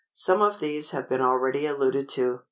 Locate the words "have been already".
0.89-1.67